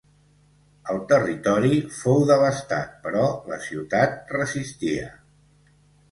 El 0.91 0.99
territori 1.09 1.75
fou 1.97 2.23
devastat 2.31 2.95
però 3.03 3.25
la 3.51 3.59
ciutat 3.67 4.33
resistia. 4.37 5.11